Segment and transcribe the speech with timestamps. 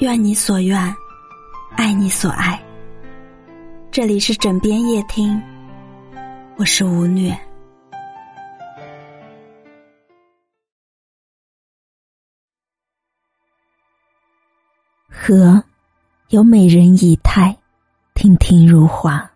[0.00, 0.96] 愿你所愿，
[1.76, 2.58] 爱你所爱。
[3.90, 5.38] 这里是枕边夜听，
[6.56, 7.38] 我是吴虐。
[15.06, 15.62] 和
[16.30, 17.54] 有美人仪态，
[18.14, 19.28] 亭亭如画；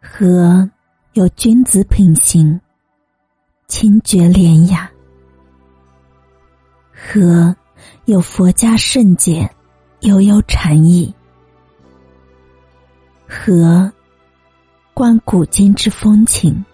[0.00, 0.66] 和
[1.12, 2.58] 有君子品行，
[3.66, 4.88] 清绝廉雅；
[6.94, 7.54] 和
[8.04, 9.48] 有佛家圣洁，
[10.00, 11.12] 悠悠禅意；
[13.28, 13.90] 和
[14.94, 16.64] 观古今之风情，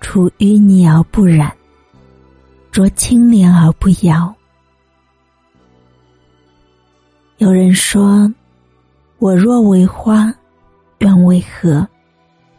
[0.00, 1.52] 出淤泥而不染，
[2.72, 4.34] 濯清涟而不妖。
[7.38, 8.32] 有人说
[9.18, 10.32] ：“我若为花，
[10.98, 11.86] 愿为荷，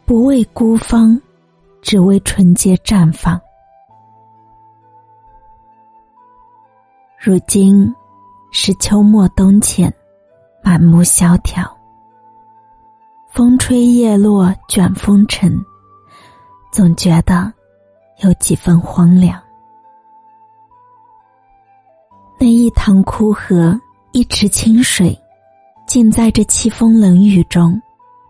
[0.04, 1.20] 不为孤芳，
[1.80, 3.40] 只为纯洁绽放。”
[7.26, 7.92] 如今
[8.52, 9.92] 是秋末冬浅，
[10.62, 11.68] 满目萧条，
[13.32, 15.52] 风吹叶落卷风尘，
[16.70, 17.52] 总觉得
[18.22, 19.42] 有几分荒凉。
[22.38, 23.76] 那一塘枯荷。
[24.12, 25.20] 一池清水，
[25.84, 27.78] 浸在这凄风冷雨中，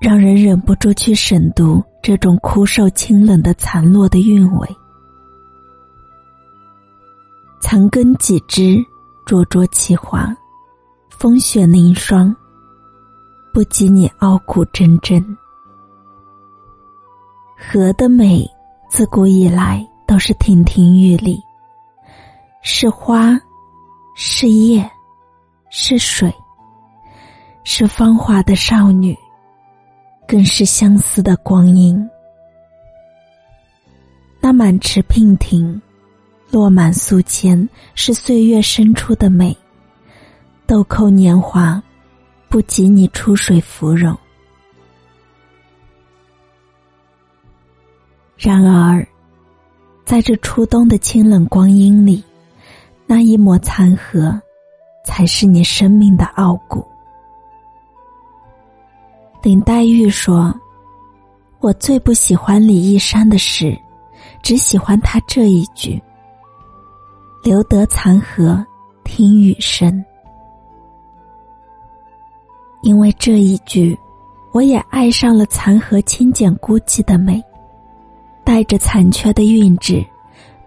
[0.01, 4.69] 让人忍不住去审读这种枯瘦清冷的残落的韵味。
[7.69, 8.81] 残根几枝，
[9.25, 10.33] 灼灼其华，
[11.11, 12.33] 风雪凝霜，
[13.53, 15.21] 不及你傲骨铮铮。
[17.57, 18.49] 荷的美，
[18.89, 21.43] 自古以来都是亭亭玉立，
[22.63, 23.37] 是花，
[24.15, 24.89] 是叶。
[25.69, 26.33] 是水，
[27.65, 29.19] 是芳华的少女，
[30.29, 32.09] 更是相思的光阴。
[34.41, 35.83] 那满池娉婷，
[36.51, 39.57] 落满素笺，是岁月深处的美。
[40.67, 41.83] 豆蔻年华，
[42.49, 44.17] 不及你出水芙蓉。
[48.37, 49.07] 然而，
[50.05, 52.23] 在这初冬的清冷光阴里，
[53.07, 54.41] 那一抹残荷。
[55.07, 56.85] 才是你生命的傲骨。
[59.41, 60.53] 林黛玉说
[61.63, 63.79] ：“我最不喜欢李义山的诗，
[64.43, 66.03] 只喜欢他这一句
[67.47, 68.67] ：‘留得残荷
[69.05, 70.05] 听雨声。’
[72.83, 73.97] 因为这一句，
[74.53, 77.41] 我也爱上了残荷清简孤寂的美，
[78.43, 80.05] 带着残缺的韵致，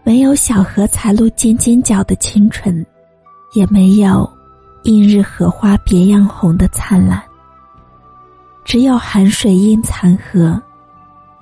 [0.05, 2.85] 没有小荷才露尖尖角的清纯。”
[3.53, 4.31] 也没有
[4.83, 7.19] 映日荷花别样红的灿烂，
[8.63, 10.61] 只有寒水映残荷，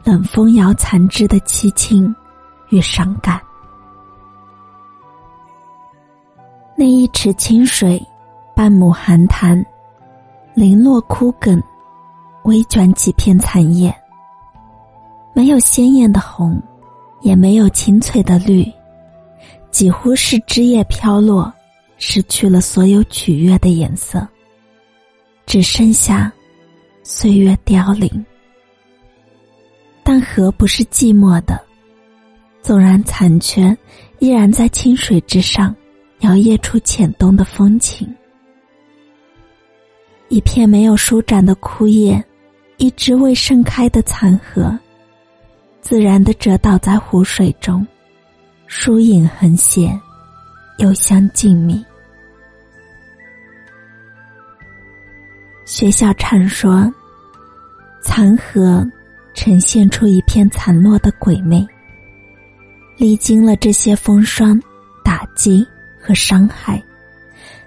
[0.06, 2.16] 冷风摇残枝的凄清
[2.69, 3.40] 与伤感。
[6.79, 7.99] 那一池清水，
[8.55, 9.65] 半亩寒潭，
[10.53, 11.59] 零落枯梗，
[12.43, 13.91] 微卷几片残叶，
[15.33, 16.61] 没有鲜艳的红，
[17.21, 18.63] 也没有清脆的绿，
[19.71, 21.51] 几乎是枝叶飘落。
[21.99, 24.27] 失去了所有取悦的颜色，
[25.47, 26.31] 只剩下
[27.01, 28.23] 岁月凋零。
[30.03, 31.59] 但河不是寂寞的，
[32.61, 33.75] 纵然残缺，
[34.19, 35.75] 依然在清水之上
[36.19, 38.07] 摇曳出浅冬的风情。
[40.29, 42.23] 一片没有舒展的枯叶，
[42.78, 44.77] 一只未盛开的残荷，
[45.81, 47.85] 自然的折倒在湖水中，
[48.67, 49.97] 疏影横斜。
[50.79, 51.83] 幽香静谧。
[55.66, 56.88] 学校常说，
[58.03, 58.88] 残荷
[59.33, 61.66] 呈现出一片残落的鬼魅。
[62.95, 64.61] 历经了这些风霜、
[65.03, 65.67] 打击
[66.07, 66.81] 和伤害，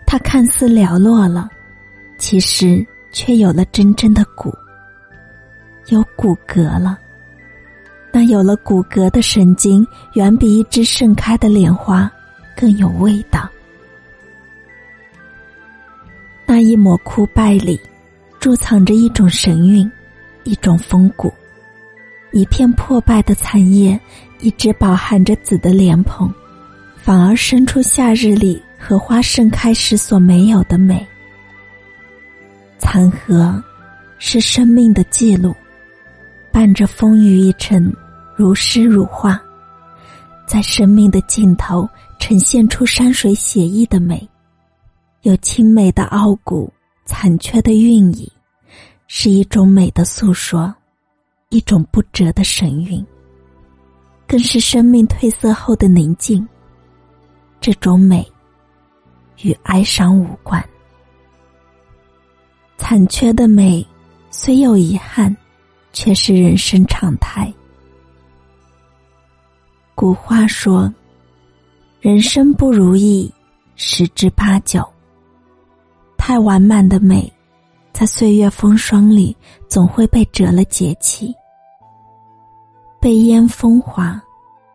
[0.06, 1.51] 它看似寥落了，
[2.17, 4.51] 其实却有了真正的骨，
[5.89, 6.99] 有骨骼了。
[8.11, 12.11] 那有了骨骼的神经，远比一只盛开的莲花。
[12.56, 13.48] 更有味道。
[16.45, 17.81] 那一抹枯败里，
[18.39, 19.91] 贮藏着一种神韵，
[20.45, 21.33] 一种风骨。
[22.33, 23.98] 一片破败的残叶，
[24.41, 26.31] 一直饱含着紫的莲蓬，
[27.03, 31.07] 反而生出夏日里荷花盛开时所没有的美。
[32.79, 33.63] 残荷，
[34.19, 35.55] 是生命的记录，
[36.53, 37.93] 伴着风雨一程，
[38.37, 39.41] 如诗如画，
[40.47, 41.89] 在生命的尽头。
[42.23, 44.29] 呈现出山水写意的美，
[45.23, 46.71] 有清美的傲骨，
[47.07, 48.31] 残缺的韵意，
[49.09, 50.73] 是一种美的诉说，
[51.49, 53.05] 一种不折的神韵，
[54.29, 56.47] 更是生命褪色后的宁静。
[57.60, 58.27] 这种美，
[59.42, 60.65] 与哀伤无关。
[62.78, 63.86] 残缺的美，
[64.30, 65.36] 虽有遗憾，
[65.92, 67.53] 却是人生常态。
[69.95, 70.92] 古话说
[72.01, 73.30] ：“人生不如意，
[73.77, 74.83] 十之八九。”
[76.16, 77.30] 太完满的美，
[77.92, 79.36] 在岁月风霜里，
[79.68, 81.34] 总会被折了节气，
[82.98, 84.18] 被烟风华，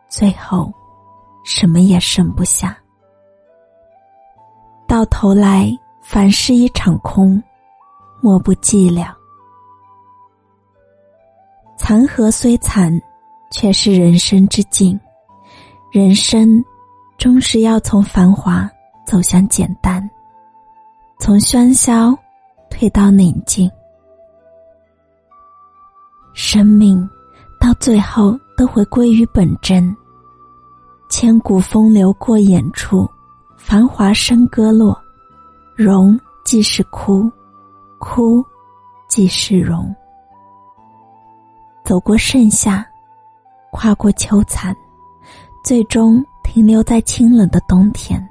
[0.08, 0.72] 最后
[1.46, 2.76] 什么也剩不下。
[4.88, 5.70] 到头来，
[6.02, 7.40] 凡事一场空，
[8.20, 9.06] 莫不寂寥。
[11.78, 13.00] 残荷虽残，
[13.52, 14.98] 却是人生之境。
[15.92, 16.62] 人生，
[17.16, 18.68] 终是要从繁华
[19.06, 20.02] 走向简单，
[21.20, 22.12] 从喧嚣
[22.68, 23.70] 退到宁静。
[26.34, 27.08] 生命
[27.60, 29.96] 到最后都会归于本真。
[31.08, 33.08] 千古风流过眼处，
[33.56, 34.98] 繁华笙歌落，
[35.74, 37.30] 荣即是枯，
[37.98, 38.44] 枯
[39.08, 39.94] 即是荣。
[41.84, 42.86] 走过盛夏，
[43.70, 44.74] 跨过秋残。
[45.64, 48.24] 最终停留在清冷的冬天。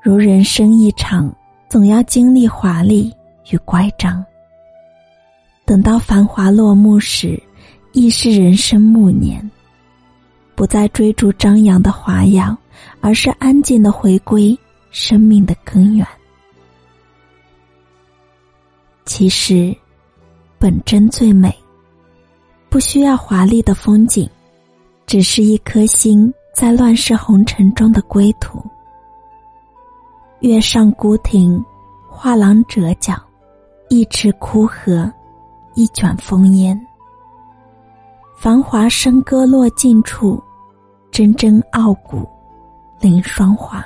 [0.00, 1.28] 如人生一场，
[1.68, 3.12] 总要经历华丽
[3.50, 4.24] 与乖张。
[5.64, 7.42] 等到繁华落幕时，
[7.90, 9.44] 亦是人生暮年。
[10.58, 12.56] 不再追逐张扬的华耀，
[13.00, 14.58] 而是安静的回归
[14.90, 16.04] 生命的根源。
[19.04, 19.72] 其实，
[20.58, 21.56] 本真最美，
[22.68, 24.28] 不需要华丽的风景。
[25.06, 28.60] 只是一颗心在乱世红尘中的归途。
[30.40, 31.64] 月上孤亭，
[32.10, 33.14] 画廊折角，
[33.88, 35.08] 一池枯荷，
[35.76, 36.78] 一卷风烟。
[38.36, 40.42] 繁华笙歌落尽处，
[41.18, 42.28] 铮铮傲骨，
[43.00, 43.84] 凌霜华。